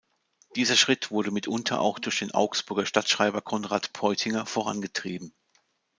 [0.55, 5.31] Dieser Schritt wurde mitunter auch durch den Augsburger Stadtschreiber Konrad Peutinger vorangetrieben.